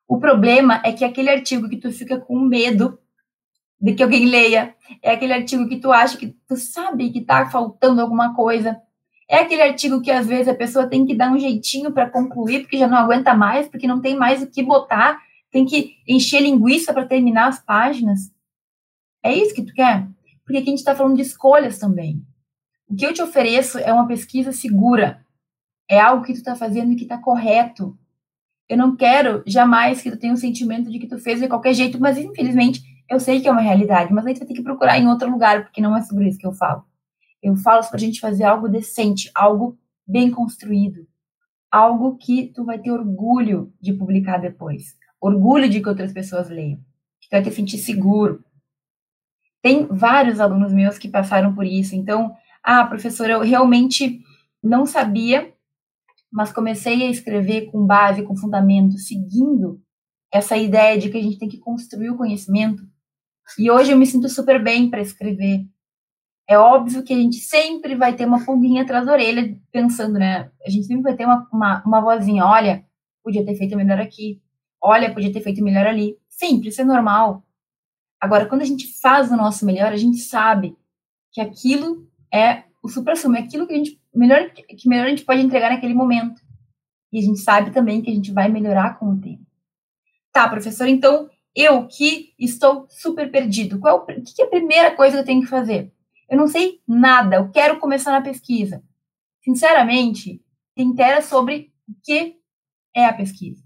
[0.08, 2.98] O problema é que aquele artigo que tu fica com medo
[3.82, 4.76] de que alguém leia.
[5.02, 8.80] É aquele artigo que tu acha que tu sabe que está faltando alguma coisa.
[9.28, 12.60] É aquele artigo que às vezes a pessoa tem que dar um jeitinho para concluir,
[12.60, 15.18] porque já não aguenta mais, porque não tem mais o que botar,
[15.50, 18.31] tem que encher linguiça para terminar as páginas.
[19.22, 20.08] É isso que tu quer?
[20.44, 22.22] Porque aqui a gente está falando de escolhas também.
[22.88, 25.24] O que eu te ofereço é uma pesquisa segura.
[25.88, 27.96] É algo que tu está fazendo e que está correto.
[28.68, 31.74] Eu não quero jamais que tu tenha um sentimento de que tu fez de qualquer
[31.74, 34.62] jeito, mas infelizmente eu sei que é uma realidade, mas a gente vai ter que
[34.62, 36.84] procurar em outro lugar, porque não é sobre isso que eu falo.
[37.42, 41.06] Eu falo para a gente fazer algo decente, algo bem construído,
[41.70, 46.78] algo que tu vai ter orgulho de publicar depois, orgulho de que outras pessoas leiam,
[47.20, 48.44] que tu vai te sentir seguro.
[49.62, 54.20] Tem vários alunos meus que passaram por isso, então, ah, professora, eu realmente
[54.62, 55.52] não sabia,
[56.30, 59.80] mas comecei a escrever com base, com fundamento, seguindo
[60.32, 62.82] essa ideia de que a gente tem que construir o conhecimento
[63.58, 65.66] e hoje eu me sinto super bem para escrever.
[66.48, 70.50] É óbvio que a gente sempre vai ter uma pulguinha atrás da orelha, pensando, né?
[70.64, 72.84] A gente sempre vai ter uma, uma, uma vozinha: olha,
[73.22, 74.40] podia ter feito melhor aqui.
[74.80, 76.16] Olha, podia ter feito melhor ali.
[76.28, 77.44] Sempre, isso é normal.
[78.22, 80.76] Agora, quando a gente faz o nosso melhor, a gente sabe
[81.32, 85.24] que aquilo é o supra-sumo, é aquilo que a gente melhor que melhor a gente
[85.24, 86.40] pode entregar naquele momento.
[87.12, 89.44] E a gente sabe também que a gente vai melhorar com o tempo.
[90.30, 93.80] Tá, professor, então eu que estou super perdido.
[93.80, 95.92] Qual, o que é a primeira coisa que eu tenho que fazer?
[96.30, 98.84] Eu não sei nada, eu quero começar na pesquisa.
[99.42, 100.40] Sinceramente,
[100.76, 102.36] te interessa sobre o que
[102.94, 103.64] é a pesquisa.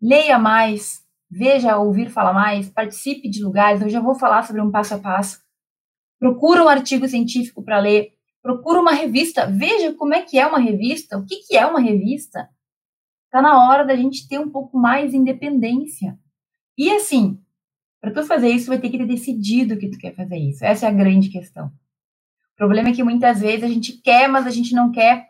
[0.00, 1.01] Leia mais,
[1.32, 3.80] veja, ouvir falar mais, participe de lugares.
[3.80, 5.40] Eu já vou falar sobre um passo a passo.
[6.18, 8.12] Procura um artigo científico para ler.
[8.42, 9.46] Procura uma revista.
[9.46, 11.16] Veja como é que é uma revista.
[11.16, 12.50] O que, que é uma revista?
[13.24, 16.18] Está na hora da gente ter um pouco mais de independência.
[16.76, 17.40] E assim,
[17.98, 20.62] para tu fazer isso, vai ter que ter decidido que tu quer fazer isso.
[20.62, 21.68] Essa é a grande questão.
[21.68, 25.28] O problema é que muitas vezes a gente quer, mas a gente não quer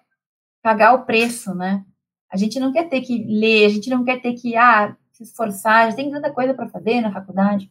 [0.60, 1.84] pagar o preço, né?
[2.28, 5.30] A gente não quer ter que ler, a gente não quer ter que ah, se
[5.30, 7.70] esforçar, já tem tanta coisa para fazer na faculdade.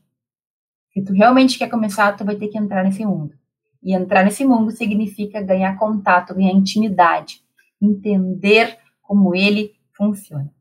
[0.94, 3.34] Se tu realmente quer começar, tu vai ter que entrar nesse mundo.
[3.82, 7.44] E entrar nesse mundo significa ganhar contato, ganhar intimidade,
[7.82, 10.52] entender como ele funciona.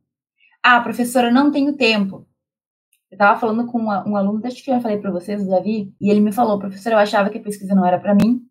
[0.62, 2.26] Ah, professora, não tenho tempo.
[3.10, 5.50] Eu estava falando com uma, um aluno, acho que eu já falei para vocês, o
[5.50, 8.46] Davi, e ele me falou, professor, eu achava que a pesquisa não era para mim,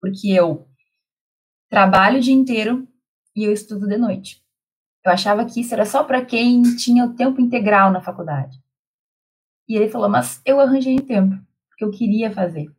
[0.00, 0.66] Porque eu
[1.68, 2.86] trabalho o dia inteiro
[3.36, 4.43] e eu estudo de noite.
[5.04, 8.58] Eu achava que isso era só para quem tinha o tempo integral na faculdade.
[9.68, 11.36] E ele falou, mas eu arranjei tempo,
[11.68, 12.70] porque eu queria fazer.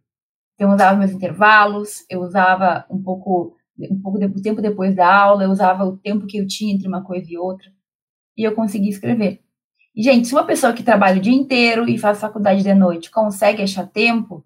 [0.56, 5.14] Então, eu usava meus intervalos, eu usava um pouco, um pouco de tempo depois da
[5.14, 7.72] aula, eu usava o tempo que eu tinha entre uma coisa e outra,
[8.38, 9.44] e eu conseguia escrever.
[9.96, 13.12] E, gente, se uma pessoa que trabalha o dia inteiro e faz faculdade de noite
[13.12, 14.46] consegue achar tempo,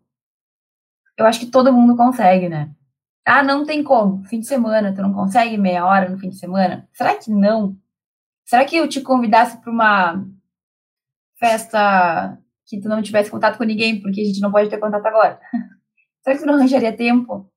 [1.17, 2.71] eu acho que todo mundo consegue, né?
[3.31, 4.23] Ah, não tem como.
[4.25, 6.89] Fim de semana, tu não consegue meia hora no fim de semana?
[6.91, 7.77] Será que não?
[8.43, 10.27] Será que eu te convidasse para uma
[11.37, 15.05] festa que tu não tivesse contato com ninguém, porque a gente não pode ter contato
[15.05, 15.39] agora?
[16.25, 17.47] Será que tu não arranjaria tempo?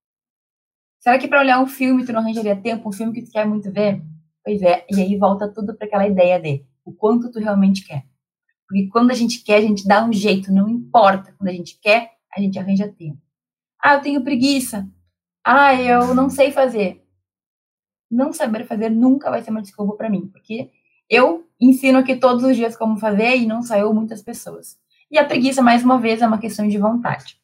[1.01, 3.47] Será que para olhar um filme tu não arranjaria tempo, um filme que tu quer
[3.47, 4.03] muito ver?
[4.45, 8.05] Pois é, e aí volta tudo para aquela ideia de o quanto tu realmente quer.
[8.69, 11.35] Porque quando a gente quer, a gente dá um jeito, não importa.
[11.39, 13.19] Quando a gente quer, a gente arranja tempo.
[13.83, 14.87] Ah, eu tenho preguiça.
[15.45, 17.05] Ah, eu não sei fazer.
[18.11, 20.71] Não saber fazer nunca vai ser uma desculpa para mim, porque
[21.09, 24.79] eu ensino aqui todos os dias como fazer e não saiu muitas pessoas.
[25.11, 27.41] E a preguiça, mais uma vez, é uma questão de vontade.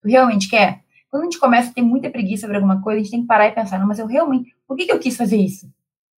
[0.00, 0.82] Tu realmente quer?
[1.10, 3.26] Quando a gente começa a ter muita preguiça por alguma coisa, a gente tem que
[3.26, 5.70] parar e pensar, não, mas eu realmente, por que, que eu quis fazer isso?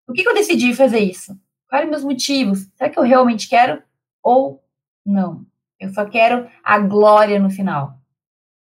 [0.06, 1.38] Por que, que eu decidi fazer isso?
[1.68, 2.68] Quais meus motivos?
[2.76, 3.82] Será que eu realmente quero
[4.22, 4.64] ou
[5.06, 5.46] não?
[5.80, 8.00] Eu só quero a glória no final.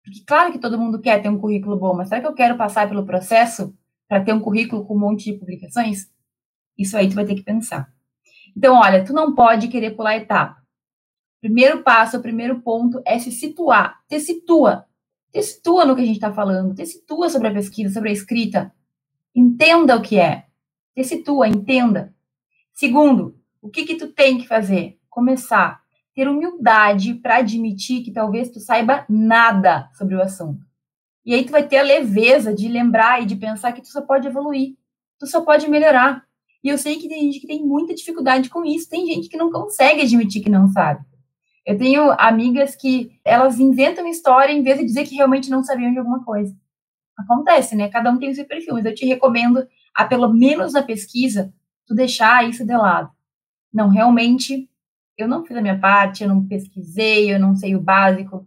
[0.07, 2.57] Porque claro que todo mundo quer ter um currículo bom, mas será que eu quero
[2.57, 3.75] passar pelo processo
[4.07, 6.09] para ter um currículo com um monte de publicações?
[6.79, 7.92] Isso aí tu vai ter que pensar.
[8.57, 10.62] Então, olha, tu não pode querer pular etapa.
[11.40, 14.01] Primeiro passo, o primeiro ponto é se situar.
[14.09, 14.87] Te situa.
[15.33, 16.73] Te situa no que a gente está falando.
[16.73, 18.73] Te situa sobre a pesquisa, sobre a escrita.
[19.35, 20.47] Entenda o que é.
[20.95, 22.14] Te situa, entenda.
[22.73, 25.01] Segundo, o que que tu tem que fazer?
[25.11, 25.83] Começar
[26.16, 30.64] ter humildade para admitir que talvez tu saiba nada sobre o assunto.
[31.26, 34.00] E aí tu vai ter a leveza de lembrar e de pensar que tu só
[34.00, 34.76] pode evoluir,
[35.18, 36.24] tu só pode melhorar.
[36.64, 39.37] E eu sei que tem gente que tem muita dificuldade com isso, tem gente que
[39.37, 41.05] não consegue admitir que não sabe.
[41.66, 45.92] Eu tenho amigas que elas inventam história em vez de dizer que realmente não sabiam
[45.92, 46.57] de alguma coisa.
[47.18, 47.88] Acontece, né?
[47.90, 51.52] Cada um tem o seu perfil, mas eu te recomendo, a pelo menos na pesquisa,
[51.87, 53.11] tu deixar isso de lado.
[53.72, 54.70] Não, realmente,
[55.16, 58.46] eu não fiz a minha parte, eu não pesquisei, eu não sei o básico.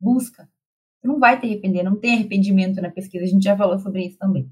[0.00, 0.48] Busca.
[1.00, 4.06] Tu não vai te arrepender, não tem arrependimento na pesquisa, a gente já falou sobre
[4.06, 4.50] isso também.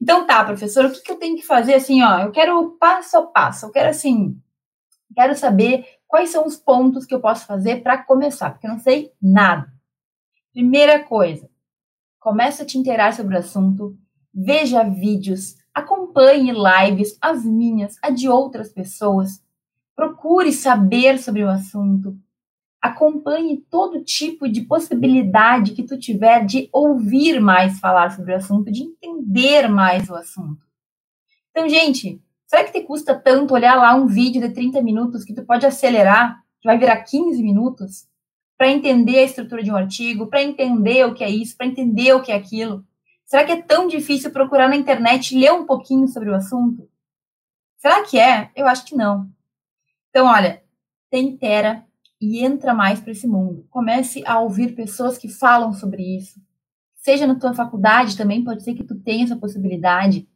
[0.00, 2.20] Então tá, professor, o que, que eu tenho que fazer assim, ó?
[2.20, 4.40] Eu quero passo a passo, eu quero assim,
[5.14, 8.78] quero saber quais são os pontos que eu posso fazer para começar, porque eu não
[8.78, 9.72] sei nada.
[10.52, 11.48] Primeira coisa,
[12.18, 13.96] começa a te inteirar sobre o assunto,
[14.34, 19.42] veja vídeos, Acompanhe lives, as minhas, a de outras pessoas.
[20.02, 22.18] Procure saber sobre o assunto.
[22.82, 28.72] Acompanhe todo tipo de possibilidade que tu tiver de ouvir mais falar sobre o assunto,
[28.72, 30.66] de entender mais o assunto.
[31.52, 35.32] Então, gente, será que te custa tanto olhar lá um vídeo de 30 minutos que
[35.32, 38.08] tu pode acelerar, que vai virar 15 minutos,
[38.58, 42.12] para entender a estrutura de um artigo, para entender o que é isso, para entender
[42.12, 42.84] o que é aquilo?
[43.24, 46.90] Será que é tão difícil procurar na internet ler um pouquinho sobre o assunto?
[47.78, 48.50] Será que é?
[48.56, 49.30] Eu acho que não.
[50.12, 50.62] Então, olha,
[51.10, 51.86] tem intera
[52.20, 53.66] e entra mais para esse mundo.
[53.70, 56.38] Comece a ouvir pessoas que falam sobre isso.
[56.96, 60.28] Seja na tua faculdade também, pode ser que tu tenha essa possibilidade.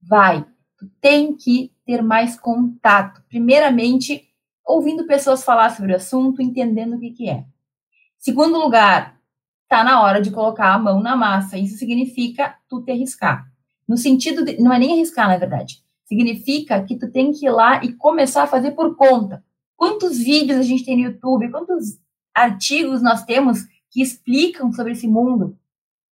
[0.00, 0.46] Vai.
[0.78, 3.24] Tu tem que ter mais contato.
[3.28, 4.24] Primeiramente,
[4.64, 7.44] ouvindo pessoas falar sobre o assunto, entendendo o que, que é.
[8.16, 9.20] Segundo lugar,
[9.64, 11.58] está na hora de colocar a mão na massa.
[11.58, 13.50] Isso significa tu te arriscar.
[13.86, 15.83] No sentido de, não é nem arriscar, na verdade.
[16.04, 19.42] Significa que tu tem que ir lá e começar a fazer por conta.
[19.76, 21.50] Quantos vídeos a gente tem no YouTube?
[21.50, 21.98] Quantos
[22.34, 25.58] artigos nós temos que explicam sobre esse mundo?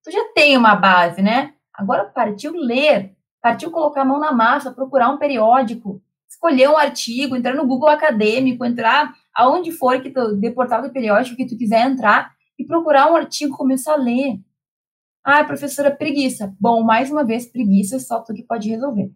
[0.04, 1.54] Tu já tem uma base, né?
[1.74, 7.36] Agora partiu ler, partiu colocar a mão na massa, procurar um periódico, escolher um artigo,
[7.36, 11.58] entrar no Google Acadêmico, entrar aonde for que tu, de portal do periódico que tu
[11.58, 14.40] quiser entrar e procurar um artigo, começar a ler.
[15.24, 16.56] Ah, professora, preguiça.
[16.60, 19.12] Bom, mais uma vez, preguiça só tu que pode resolver.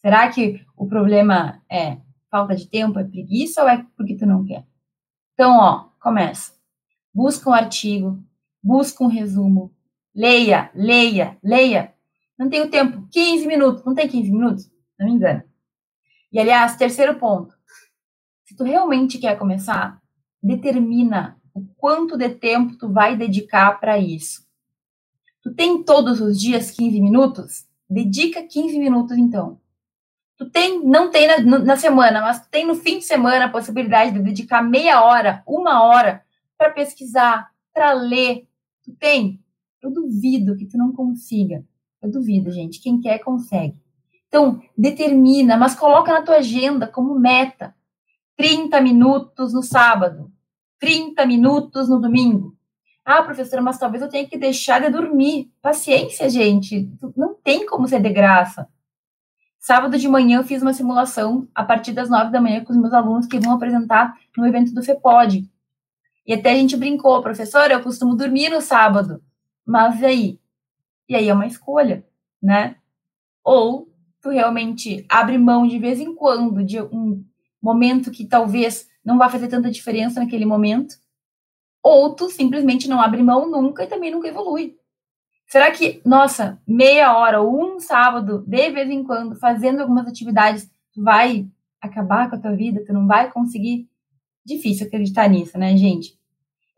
[0.00, 1.98] Será que o problema é
[2.30, 4.64] falta de tempo, é preguiça ou é porque tu não quer?
[5.34, 6.52] Então, ó, começa.
[7.12, 8.22] Busca um artigo,
[8.62, 9.74] busca um resumo,
[10.14, 11.94] leia, leia, leia.
[12.38, 14.70] Não tenho tempo, 15 minutos, não tem 15 minutos?
[14.98, 15.42] Não me engano.
[16.32, 17.54] E, aliás, terceiro ponto.
[18.44, 20.00] Se tu realmente quer começar,
[20.42, 24.46] determina o quanto de tempo tu vai dedicar para isso.
[25.42, 27.66] Tu tem todos os dias 15 minutos?
[27.88, 29.60] Dedica 15 minutos então.
[30.38, 33.50] Tu tem, não tem na, na semana, mas tu tem no fim de semana a
[33.50, 36.22] possibilidade de dedicar meia hora, uma hora
[36.56, 38.46] para pesquisar, para ler.
[38.84, 39.40] Tu tem?
[39.82, 41.64] Eu duvido que tu não consiga.
[42.00, 42.80] Eu duvido, gente.
[42.80, 43.76] Quem quer, consegue.
[44.28, 47.74] Então, determina, mas coloca na tua agenda como meta.
[48.36, 50.30] 30 minutos no sábado,
[50.78, 52.56] 30 minutos no domingo.
[53.04, 55.50] Ah, professora, mas talvez eu tenha que deixar de dormir.
[55.60, 56.88] Paciência, gente.
[57.16, 58.68] Não tem como ser de graça.
[59.58, 62.78] Sábado de manhã eu fiz uma simulação a partir das nove da manhã com os
[62.78, 65.50] meus alunos que vão apresentar no evento do FEPOD.
[66.26, 69.22] E até a gente brincou, professora, eu costumo dormir no sábado.
[69.66, 70.40] Mas e aí?
[71.08, 72.06] E aí é uma escolha,
[72.40, 72.76] né?
[73.42, 73.88] Ou
[74.20, 77.24] tu realmente abre mão de vez em quando de um
[77.60, 80.96] momento que talvez não vai fazer tanta diferença naquele momento,
[81.82, 84.76] ou tu simplesmente não abre mão nunca e também nunca evolui.
[85.48, 90.70] Será que, nossa, meia hora ou um sábado, de vez em quando, fazendo algumas atividades,
[90.94, 91.48] vai
[91.80, 93.88] acabar com a tua vida, tu não vai conseguir?
[94.44, 96.18] Difícil acreditar nisso, né, gente?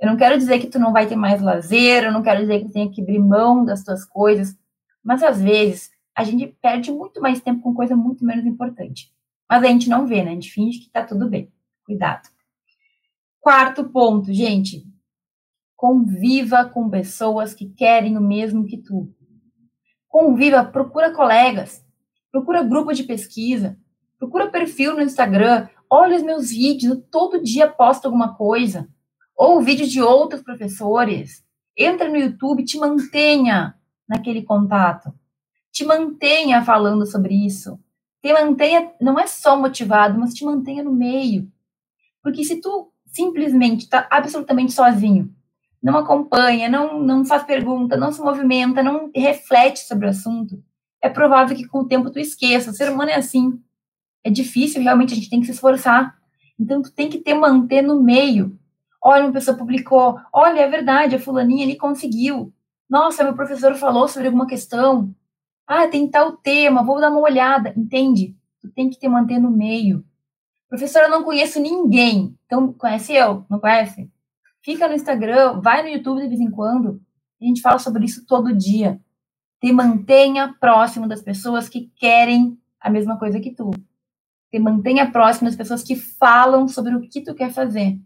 [0.00, 2.61] Eu não quero dizer que tu não vai ter mais lazer, eu não quero dizer
[2.61, 4.56] que tu tenha que abrir mão das tuas coisas,
[5.02, 9.12] mas às vezes a gente perde muito mais tempo com coisa muito menos importante.
[9.48, 10.30] Mas a gente não vê, né?
[10.30, 11.52] A gente finge que tá tudo bem.
[11.85, 12.28] Cuidado.
[13.40, 14.87] Quarto ponto, gente.
[15.81, 19.11] Conviva com pessoas que querem o mesmo que tu.
[20.07, 21.83] Conviva, procura colegas,
[22.31, 23.79] procura grupo de pesquisa,
[24.19, 28.87] procura perfil no Instagram, olha os meus vídeos, todo dia posto alguma coisa,
[29.35, 31.43] ou vídeos de outros professores.
[31.75, 33.75] Entra no YouTube, te mantenha
[34.07, 35.14] naquele contato.
[35.73, 37.81] Te mantenha falando sobre isso
[38.23, 41.51] te mantenha, não é só motivado, mas te mantenha no meio.
[42.23, 45.35] Porque se tu simplesmente está absolutamente sozinho,
[45.83, 50.62] não acompanha, não, não faz pergunta, não se movimenta, não reflete sobre o assunto,
[51.03, 52.71] é provável que com o tempo tu esqueça.
[52.71, 53.59] O ser humano é assim.
[54.23, 56.14] É difícil, realmente, a gente tem que se esforçar.
[56.59, 58.59] Então, tu tem que te manter no meio.
[59.03, 62.53] Olha, uma pessoa publicou, olha, é verdade, a fulaninha ali conseguiu.
[62.88, 65.14] Nossa, meu professor falou sobre alguma questão.
[65.66, 67.73] Ah, tem tal tema, vou dar uma olhada.
[67.77, 68.37] Entende?
[68.61, 70.05] Tu tem que te manter no meio.
[70.69, 72.37] Professora, eu não conheço ninguém.
[72.45, 73.47] Então, conhece eu?
[73.49, 74.11] Não conhece?
[74.62, 77.01] Fica no Instagram, vai no YouTube de vez em quando.
[77.40, 79.01] A gente fala sobre isso todo dia.
[79.61, 83.70] Te mantenha próximo das pessoas que querem a mesma coisa que tu.
[84.51, 87.99] Te mantenha próximo das pessoas que falam sobre o que tu quer fazer.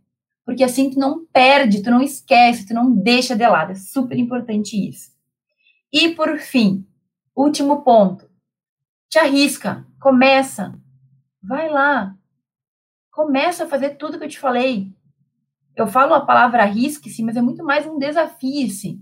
[0.45, 3.73] Porque assim tu não perde, tu não esquece, tu não deixa de lado.
[3.73, 5.13] É super importante isso.
[5.93, 6.87] E por fim,
[7.37, 8.31] Último ponto.
[9.09, 10.73] Te arrisca, começa.
[11.43, 12.17] Vai lá.
[13.11, 14.93] Começa a fazer tudo que eu te falei.
[15.77, 19.01] Eu falo a palavra arrisque-se, mas é muito mais um desafio-se.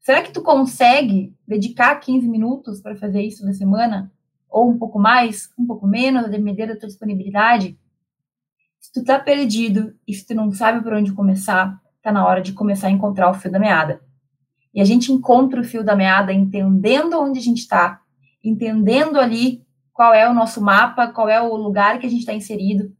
[0.00, 4.10] Será que tu consegue dedicar 15 minutos para fazer isso na semana?
[4.48, 7.78] Ou um pouco mais, um pouco menos, a depender da tua disponibilidade?
[8.80, 12.40] Se tu tá perdido e se tu não sabe por onde começar, tá na hora
[12.40, 14.00] de começar a encontrar o fio da meada.
[14.72, 18.00] E a gente encontra o fio da meada entendendo onde a gente está,
[18.42, 22.32] entendendo ali qual é o nosso mapa, qual é o lugar que a gente está
[22.32, 22.95] inserido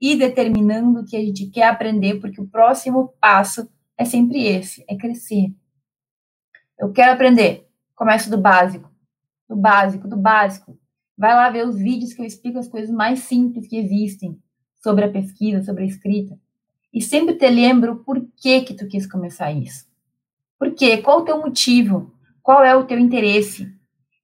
[0.00, 4.84] e determinando o que a gente quer aprender, porque o próximo passo é sempre esse,
[4.88, 5.52] é crescer.
[6.78, 7.68] Eu quero aprender.
[7.94, 8.90] Começo do básico,
[9.46, 10.78] do básico, do básico.
[11.18, 14.38] Vai lá ver os vídeos que eu explico as coisas mais simples que existem
[14.82, 16.38] sobre a pesquisa, sobre a escrita.
[16.92, 19.86] E sempre te lembro por que que tu quis começar isso.
[20.58, 20.98] Por quê?
[20.98, 22.10] Qual o teu motivo?
[22.42, 23.70] Qual é o teu interesse?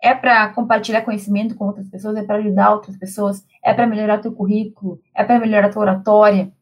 [0.06, 2.16] É para compartilhar conhecimento com outras pessoas?
[2.16, 3.44] É para ajudar outras pessoas?
[3.60, 5.00] É para melhorar teu currículo?
[5.12, 6.52] É para melhorar tua oratória?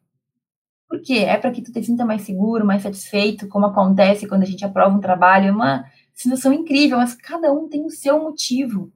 [0.89, 1.19] Por quê?
[1.19, 4.65] É para que tu te sinta mais seguro, mais satisfeito, como acontece quando a gente
[4.65, 5.49] aprova um trabalho.
[5.49, 8.91] É uma situação incrível, mas cada um tem o seu motivo.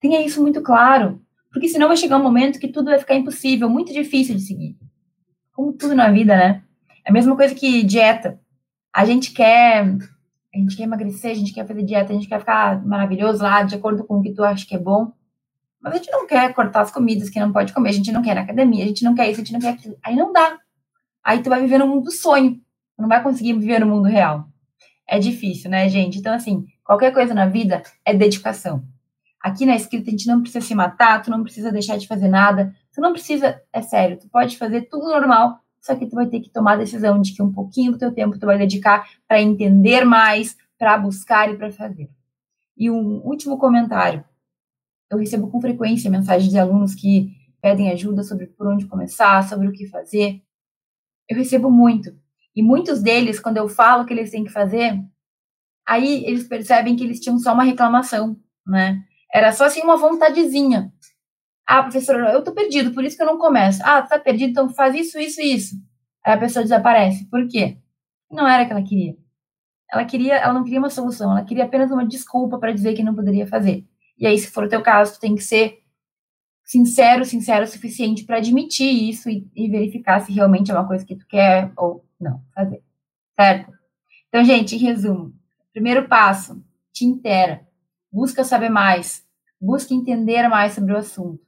[0.00, 1.20] Tenha isso muito claro.
[1.52, 4.74] Porque senão vai chegar um momento que tudo vai ficar impossível, muito difícil de seguir.
[5.52, 6.62] Como tudo na vida, né?
[7.04, 8.40] É a mesma coisa que dieta.
[8.90, 9.98] A gente quer
[10.56, 13.62] a gente quer emagrecer, a gente quer fazer dieta, a gente quer ficar maravilhoso lá,
[13.62, 15.12] de acordo com o que tu acha que é bom.
[15.80, 18.22] Mas a gente não quer cortar as comidas que não pode comer, a gente não
[18.22, 19.96] quer ir na academia, a gente não quer isso, a gente não quer aquilo.
[20.02, 20.58] Aí não dá.
[21.22, 22.54] Aí tu vai viver no mundo do sonho.
[22.54, 24.48] Tu não vai conseguir viver no mundo real.
[25.06, 26.18] É difícil, né, gente?
[26.18, 28.84] Então, assim, qualquer coisa na vida é dedicação.
[29.40, 32.26] Aqui na escrita a gente não precisa se matar, tu não precisa deixar de fazer
[32.26, 36.26] nada, tu não precisa, é sério, tu pode fazer tudo normal, só que tu vai
[36.26, 39.08] ter que tomar a decisão de que um pouquinho do teu tempo tu vai dedicar
[39.26, 42.10] para entender mais, para buscar e para fazer.
[42.76, 44.24] E um último comentário.
[45.10, 49.68] Eu recebo com frequência mensagens de alunos que pedem ajuda sobre por onde começar, sobre
[49.68, 50.42] o que fazer.
[51.28, 52.16] Eu recebo muito.
[52.54, 55.00] E muitos deles, quando eu falo que eles têm que fazer,
[55.86, 59.02] aí eles percebem que eles tinham só uma reclamação, né?
[59.32, 60.92] Era só assim uma vontadezinha.
[61.66, 63.80] Ah, professora, eu tô perdido, por isso que eu não começo.
[63.84, 65.76] Ah, tá perdido, então faz isso, isso e isso.
[66.24, 67.24] Aí a pessoa desaparece.
[67.26, 67.78] Por quê?
[68.30, 69.16] Não era o que ela queria.
[69.92, 73.02] ela queria, ela não queria uma solução, ela queria apenas uma desculpa para dizer que
[73.02, 73.84] não poderia fazer.
[74.18, 75.82] E aí, se for o teu caso, tu tem que ser
[76.64, 81.04] sincero, sincero o suficiente para admitir isso e, e, verificar se realmente é uma coisa
[81.04, 82.82] que tu quer ou não fazer.
[83.38, 83.72] Certo?
[84.28, 85.32] Então, gente, em resumo,
[85.72, 86.62] primeiro passo,
[86.92, 87.66] te intera,
[88.10, 89.24] busca saber mais,
[89.60, 91.45] busca entender mais sobre o assunto,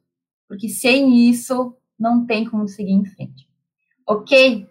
[0.48, 3.46] porque sem isso não tem como seguir em frente.
[4.06, 4.66] Ok?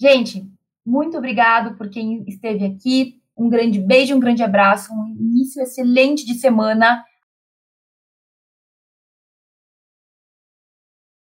[0.00, 0.48] Gente,
[0.84, 3.20] muito obrigado por quem esteve aqui.
[3.36, 7.04] Um grande beijo, um grande abraço, um início excelente de semana